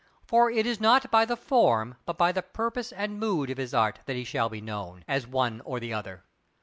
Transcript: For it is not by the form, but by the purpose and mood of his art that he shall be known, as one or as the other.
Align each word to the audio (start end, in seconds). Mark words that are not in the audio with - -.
For 0.25 0.49
it 0.49 0.65
is 0.65 0.79
not 0.79 1.11
by 1.11 1.25
the 1.25 1.37
form, 1.37 1.95
but 2.07 2.17
by 2.17 2.31
the 2.31 2.41
purpose 2.41 2.91
and 2.91 3.19
mood 3.19 3.51
of 3.51 3.59
his 3.59 3.71
art 3.71 3.99
that 4.07 4.15
he 4.15 4.23
shall 4.23 4.49
be 4.49 4.59
known, 4.59 5.05
as 5.07 5.27
one 5.27 5.61
or 5.63 5.77
as 5.77 5.81
the 5.81 5.93
other. 5.93 6.23